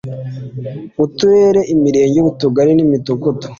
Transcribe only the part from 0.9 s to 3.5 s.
Uturere imirenge utugari n imidugudu